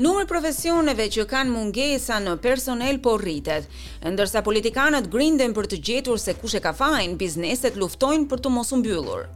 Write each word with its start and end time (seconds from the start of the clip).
Numri 0.00 0.24
profesioneve 0.24 1.04
që 1.12 1.26
kanë 1.28 1.52
mungesa 1.52 2.16
në 2.24 2.38
personel 2.40 2.96
po 3.04 3.18
rritet, 3.20 3.66
ndërsa 4.08 4.40
politikanët 4.46 5.10
grinden 5.12 5.52
për 5.52 5.68
të 5.68 5.78
gjetur 5.86 6.16
se 6.22 6.32
kush 6.40 6.54
e 6.56 6.60
ka 6.64 6.72
fajin, 6.72 7.18
bizneset 7.20 7.76
luftojnë 7.76 8.24
për 8.30 8.40
të 8.40 8.52
mos 8.54 8.72
u 8.72 8.78
mbyllur. 8.80 9.26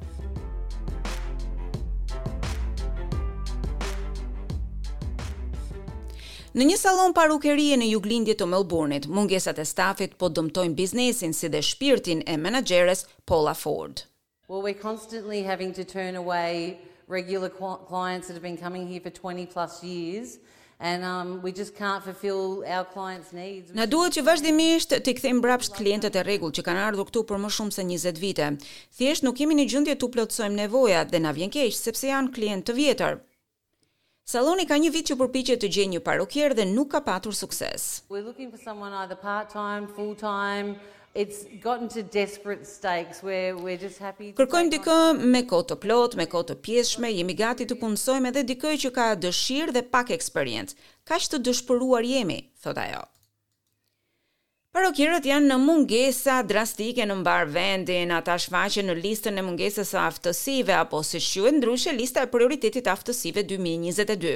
Në 6.57 6.71
një 6.73 6.79
salon 6.81 7.13
parukerie 7.13 7.77
në 7.77 7.91
juglindje 7.93 8.39
të 8.41 8.49
Melbourneit, 8.49 9.11
mungesat 9.13 9.61
e 9.61 9.69
stafit 9.69 10.17
po 10.17 10.33
dëmtojnë 10.33 10.73
biznesin 10.79 11.37
si 11.37 11.53
dhe 11.53 11.61
shpirtin 11.61 12.25
e 12.25 12.41
menaxheres 12.41 13.05
Paula 13.29 13.53
Ford. 13.53 14.07
Well, 14.49 14.63
we're 14.63 14.81
constantly 14.81 15.43
having 15.45 15.75
to 15.75 15.85
turn 15.85 16.17
away 16.17 16.79
regular 17.09 17.49
clients 17.89 18.27
that 18.27 18.35
have 18.35 18.43
been 18.43 18.57
coming 18.57 18.87
here 18.87 19.01
for 19.01 19.11
20 19.11 19.47
plus 19.47 19.83
years. 19.85 20.39
And 20.79 21.05
um, 21.05 21.41
we 21.41 21.53
just 21.53 21.75
can't 21.75 22.03
fulfill 22.05 22.63
our 22.67 22.85
clients 22.85 23.33
needs. 23.33 23.71
Na 23.75 23.87
duhet 23.89 24.13
që 24.19 24.23
vazhdimisht 24.27 24.91
të 25.07 25.15
kthejmë 25.17 25.39
mbrapsht 25.41 25.73
klientët 25.79 26.19
e 26.21 26.25
rregull 26.27 26.53
që 26.53 26.65
kanë 26.67 26.83
ardhur 26.91 27.09
këtu 27.09 27.23
për 27.31 27.39
më 27.47 27.51
shumë 27.57 27.73
se 27.77 27.85
20 27.89 28.21
vite. 28.21 28.49
Thjesht 28.99 29.25
nuk 29.25 29.39
kemi 29.39 29.57
në 29.57 29.65
gjendje 29.73 29.95
të 29.97 30.11
plotësojmë 30.13 30.59
nevojat 30.61 31.15
dhe 31.15 31.23
na 31.25 31.33
vjen 31.33 31.53
keq 31.55 31.73
sepse 31.79 32.11
janë 32.11 32.35
klientë 32.37 32.69
të 32.69 32.77
vjetër. 32.81 33.17
Salloni 34.29 34.67
ka 34.69 34.77
një 34.83 34.91
vit 34.93 35.09
që 35.09 35.17
përpiqet 35.23 35.65
të 35.65 35.71
gjejë 35.77 35.95
një 35.95 36.03
parukier 36.11 36.53
dhe 36.59 36.69
nuk 36.69 36.93
ka 36.93 37.01
patur 37.09 37.33
sukses. 37.33 38.03
We're 38.13 38.27
looking 38.29 38.53
for 38.53 38.61
someone 38.61 38.93
either 39.01 39.17
part-time, 39.17 39.89
full-time, 39.97 40.77
It's 41.17 41.47
gotten 41.63 41.89
to 41.97 42.03
desperate 42.03 42.67
stakes 42.67 43.23
where 43.23 43.55
we're 43.57 43.79
just 43.87 43.97
happy. 44.07 44.29
Kërkojmë 44.37 44.73
dikë 44.75 44.97
me 45.35 45.41
kohë 45.49 45.67
të 45.71 45.79
plot, 45.87 46.17
me 46.21 46.27
kohë 46.35 46.51
të 46.51 46.57
pjeshme, 46.69 47.11
jemi 47.19 47.39
gati 47.41 47.65
të 47.71 47.79
punësojmë 47.81 48.33
edhe 48.35 48.45
dikë 48.53 48.75
që 48.85 48.93
ka 48.99 49.09
dëshirë 49.25 49.77
dhe 49.79 49.85
pak 49.97 50.13
eksperiencë. 50.21 50.79
Kaq 51.13 51.31
të 51.37 51.43
dëshpëruar 51.49 52.05
jemi, 52.11 52.41
thot 52.67 52.83
ajo. 52.85 53.07
Parokirët 54.77 55.25
janë 55.25 55.49
në 55.49 55.57
mungesa 55.57 56.35
drastike 56.45 57.07
në 57.09 57.15
mbar 57.23 57.47
vendin, 57.49 58.11
ata 58.13 58.35
shfaqen 58.37 58.85
në 58.91 58.97
listën 58.99 59.41
e 59.41 59.45
mungesës 59.47 59.95
së 59.95 60.03
aftësive 60.03 60.75
apo 60.77 61.01
si 61.07 61.17
shquhet 61.17 61.57
ndryshe 61.63 61.95
lista 61.97 62.27
e 62.27 62.29
prioritetit 62.29 62.85
të 62.85 62.93
aftësive 62.93 63.47
2022. 63.55 64.35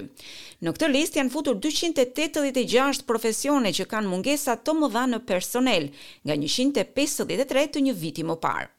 Në 0.65 0.73
këtë 0.79 0.91
listë 0.95 1.21
janë 1.21 1.35
futur 1.37 1.61
286 1.61 3.05
profesione 3.05 3.69
që 3.77 3.85
kanë 3.93 4.09
mungesa 4.15 4.57
të 4.57 4.79
mëdha 4.81 5.05
në 5.13 5.21
personel, 5.29 5.91
nga 6.25 6.39
153 6.49 7.69
të 7.77 7.85
një 7.91 7.99
viti 8.01 8.25
më 8.31 8.41
parë. 8.41 8.71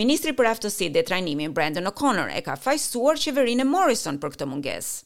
Ministri 0.00 0.32
për 0.40 0.54
aftësi 0.54 0.88
dhe 0.96 1.04
trajnimin 1.08 1.52
Brandon 1.54 1.92
O'Connor 1.92 2.32
e 2.32 2.40
ka 2.48 2.56
fajsuar 2.56 3.20
qeverinë 3.20 3.68
Morrison 3.76 4.16
për 4.24 4.38
këtë 4.38 4.48
mungesë 4.56 5.02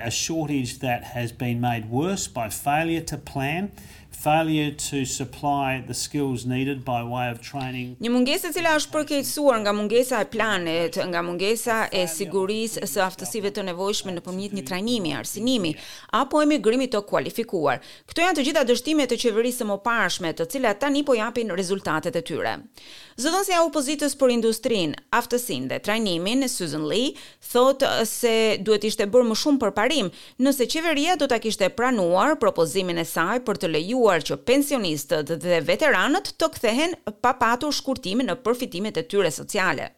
a 0.00 0.10
shortage 0.12 0.78
that 0.78 1.02
has 1.02 1.32
been 1.32 1.60
made 1.60 1.90
worse 1.90 2.28
by 2.28 2.48
failure 2.48 3.00
to 3.00 3.16
plan, 3.18 3.72
failure 4.12 4.70
to 4.70 5.04
supply 5.04 5.82
the 5.88 5.94
skills 5.94 6.46
needed 6.46 6.84
by 6.84 7.02
way 7.02 7.26
of 7.30 7.40
training. 7.40 7.96
Një 8.02 8.10
mungesë 8.12 8.48
e 8.52 8.54
cila 8.54 8.72
është 8.78 8.92
përkeqësuar 8.94 9.58
nga 9.64 9.72
mungesa 9.74 10.20
e 10.22 10.28
planit, 10.30 11.00
nga 11.02 11.22
mungesa 11.26 11.76
e 11.94 12.04
sigurisë 12.10 12.86
së 12.88 13.02
aftësive 13.08 13.50
të 13.54 13.64
nevojshme 13.72 14.14
nëpërmjet 14.14 14.54
një 14.58 14.64
trajnimi, 14.70 15.12
arsimimi 15.18 15.72
apo 16.18 16.44
emigrimi 16.46 16.86
të 16.90 17.02
kualifikuar. 17.10 17.82
Këto 18.10 18.22
janë 18.22 18.38
të 18.38 18.46
gjitha 18.48 18.64
dështimet 18.70 19.16
e 19.16 19.20
qeverisë 19.24 19.64
së 19.64 19.68
mëparshme, 19.72 20.32
të 20.38 20.48
cilat 20.54 20.80
tani 20.86 21.02
po 21.10 21.18
japin 21.18 21.50
rezultatet 21.58 22.14
e 22.14 22.22
tyre. 22.30 22.54
Zëdhënësja 23.18 23.58
e 23.58 23.66
opozitës 23.66 24.14
për 24.14 24.30
industrinë, 24.36 25.02
aftësinë 25.18 25.72
dhe 25.74 25.82
trajnimin, 25.82 26.46
Susan 26.48 26.84
Lee, 26.86 27.16
thotë 27.50 27.92
se 28.06 28.34
duhet 28.62 28.86
ishte 28.92 29.10
bërë 29.10 29.32
më 29.32 29.38
shumë 29.42 29.58
për 29.66 29.76
parim, 29.88 30.10
nëse 30.42 30.66
qeveria 30.68 31.14
do 31.16 31.26
ta 31.26 31.38
kishte 31.40 31.68
pranuar 31.74 32.36
propozimin 32.38 33.00
e 33.00 33.06
saj 33.08 33.40
për 33.46 33.58
të 33.62 33.70
lejuar 33.76 34.20
që 34.26 34.36
pensionistët 34.48 35.32
dhe 35.42 35.60
veteranët 35.68 36.34
të 36.38 36.48
kthehen 36.56 36.96
pa 37.22 37.32
patur 37.42 37.72
shkurtime 37.72 38.26
në 38.26 38.36
përfitimet 38.44 39.00
e 39.00 39.04
tyre 39.08 39.30
sociale. 39.32 39.88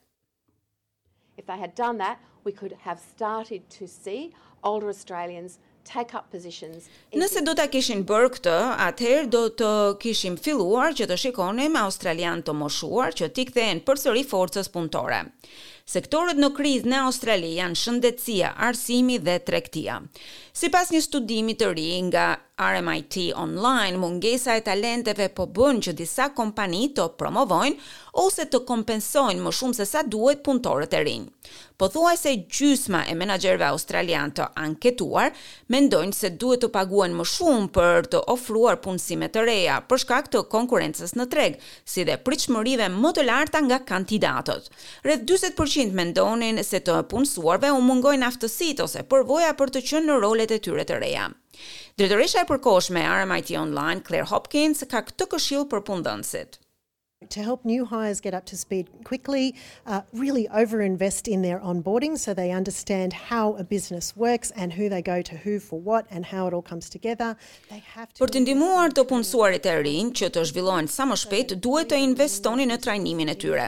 If 1.39 1.47
they 1.47 1.59
had 1.59 1.75
done 1.75 1.99
that, 1.99 2.19
we 2.45 2.53
could 2.53 2.75
have 2.85 3.01
started 3.09 3.63
to 3.79 3.89
see 3.89 4.31
older 4.63 4.89
Australians 4.93 5.59
take 5.89 6.15
up 6.15 6.27
positions. 6.33 6.87
Nëse 7.17 7.41
do 7.47 7.55
ta 7.57 7.65
kishin 7.73 8.05
bër 8.07 8.29
këtë, 8.37 8.57
atëherë 8.87 9.29
do 9.33 9.41
të 9.59 9.71
kishim 10.03 10.37
filluar 10.39 10.93
që 10.99 11.07
të 11.11 11.17
shikonim 11.25 11.79
australian 11.81 12.45
të 12.45 12.55
moshuar 12.61 13.17
që 13.17 13.31
t'i 13.35 13.49
kthehen 13.51 13.81
përsëri 13.89 14.27
forcës 14.29 14.69
punëtore. 14.75 15.23
Sektorët 15.91 16.39
në 16.39 16.53
krizë 16.55 16.87
në 16.87 16.99
Australi 17.09 17.49
janë 17.57 17.79
shëndetësia, 17.81 18.53
arsimi 18.63 19.17
dhe 19.27 19.41
tregtia. 19.43 19.99
Sipas 20.61 20.93
një 20.95 21.01
studimi 21.03 21.57
të 21.59 21.73
ri 21.75 21.89
nga 22.11 22.29
RMIT 22.61 23.17
Online, 23.41 23.97
mungesa 23.97 24.53
e 24.53 24.61
talenteve 24.67 25.31
po 25.33 25.47
bën 25.49 25.79
që 25.87 25.95
disa 25.97 26.27
kompani 26.37 26.91
të 26.93 27.07
promovojnë 27.19 27.89
ose 28.21 28.45
të 28.53 28.61
kompensojnë 28.69 29.41
më 29.41 29.53
shumë 29.57 29.79
se 29.79 29.87
sa 29.89 30.03
duhet 30.05 30.43
punëtorët 30.45 30.93
e 30.99 31.01
rinj. 31.07 31.25
Pothuajse 31.81 32.35
gjysma 32.59 33.07
e 33.09 33.15
menaxherëve 33.17 33.65
australianë 33.73 34.35
të 34.37 34.49
anketuar 34.61 35.33
mendojnë 35.73 36.13
se 36.19 36.33
duhet 36.37 36.67
të 36.67 36.69
paguhen 36.75 37.17
më 37.17 37.25
shumë 37.33 37.71
për 37.79 38.11
të 38.15 38.21
ofruar 38.35 38.77
punësime 38.85 39.31
të 39.33 39.47
reja 39.49 39.79
për 39.89 40.03
shkak 40.05 40.29
të 40.29 40.45
konkurrencës 40.53 41.17
në 41.17 41.27
treg, 41.33 41.57
si 41.87 42.05
dhe 42.05 42.21
pritshmërive 42.27 42.91
më 43.01 43.15
të 43.21 43.25
larta 43.31 43.65
nga 43.65 43.81
kandidatët. 43.89 44.69
Rreth 45.09 45.25
40% 45.25 45.80
100% 45.89 45.95
mendonin 45.97 46.59
se 46.67 46.81
të 46.87 46.97
punësuarve 47.13 47.71
u 47.77 47.83
mungojnë 47.87 48.27
aftësit 48.31 48.83
ose 48.85 49.05
përvoja 49.13 49.55
për 49.61 49.73
të 49.77 49.83
qënë 49.91 50.09
në 50.11 50.19
rolet 50.25 50.55
e 50.57 50.61
tyre 50.67 50.85
të 50.91 50.99
reja. 51.03 51.29
Drejtoresha 52.01 52.43
e 52.45 52.49
përkosh 52.53 52.91
me 52.97 53.07
RMIT 53.21 53.55
Online, 53.63 54.05
Claire 54.09 54.29
Hopkins, 54.35 54.85
ka 54.93 55.05
këtë 55.11 55.31
këshil 55.37 55.69
për 55.73 55.85
punëdhënësit 55.91 56.61
to 57.29 57.43
help 57.43 57.67
new 57.67 57.85
hires 57.85 58.19
get 58.19 58.33
up 58.33 58.47
to 58.47 58.57
speed 58.57 58.89
quickly 59.05 59.55
uh 59.87 60.01
really 60.15 60.49
over 60.49 60.81
invest 60.81 61.29
in 61.29 61.43
their 61.43 61.59
onboarding 61.61 62.17
so 62.17 62.33
they 62.33 62.51
understand 62.51 63.13
how 63.13 63.53
a 63.57 63.63
business 63.63 64.17
works 64.17 64.51
and 64.53 64.73
who 64.73 64.89
they 64.89 65.03
go 65.03 65.21
to 65.21 65.37
who 65.37 65.61
for 65.61 65.79
what 65.79 66.07
and 66.11 66.25
how 66.25 66.47
it 66.47 66.55
all 66.55 66.63
comes 66.63 66.89
together 66.89 67.37
they 67.69 67.81
have 67.95 68.09
to 68.15 68.21
Por 68.25 68.33
të 68.33 68.41
ndihmuar 68.47 68.97
të 68.97 69.05
punësuarit 69.13 69.69
e 69.69 69.77
rinj 69.85 70.15
që 70.23 70.33
të 70.39 70.47
zhvillohen 70.49 70.89
sa 70.89 71.05
më 71.13 71.19
shpejt 71.27 71.59
duhet 71.61 71.93
të 71.93 72.01
investonin 72.09 72.73
në 72.73 72.81
trajnimin 72.89 73.29
e 73.29 73.37
tyre. 73.43 73.67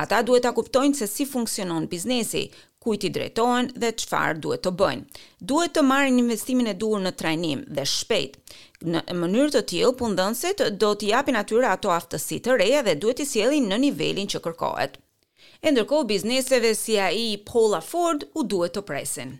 Ata 0.00 0.22
duhet 0.24 0.48
ta 0.48 0.54
kuptojnë 0.56 1.02
se 1.02 1.06
si 1.18 1.28
funksionon 1.28 1.84
biznesi, 1.92 2.48
kujt 2.84 3.04
i 3.08 3.12
drejtohen 3.14 3.70
dhe 3.82 3.90
çfarë 4.00 4.40
duhet 4.44 4.62
të 4.64 4.70
bëjnë. 4.80 5.20
Duhet 5.52 5.72
të 5.76 5.84
marrin 5.90 6.18
investimin 6.22 6.68
e 6.68 6.74
duhur 6.82 7.00
në 7.04 7.12
trajnim 7.20 7.62
dhe 7.76 7.84
shpejt. 7.94 8.36
Në 8.94 9.02
mënyrë 9.22 9.54
të 9.54 9.62
tillë 9.70 9.92
punëdhënësit 10.02 10.62
do 10.84 10.90
t'i 11.00 11.10
japin 11.14 11.40
atyre 11.40 11.70
ato 11.70 11.94
aftësi 11.96 12.40
të 12.48 12.58
reja 12.60 12.84
dhe 12.88 12.96
duhet 13.04 13.22
t'i 13.22 13.28
sjellin 13.32 13.70
në 13.72 13.80
nivelin 13.86 14.30
që 14.34 14.42
kërkohet. 14.48 15.00
E 15.64 15.72
ndërkohë 15.72 16.10
bizneseve 16.12 16.74
si 16.82 17.00
ai 17.08 17.24
Paula 17.50 17.80
Ford 17.90 18.28
u 18.34 18.44
duhet 18.54 18.76
të 18.78 18.86
presin. 18.92 19.34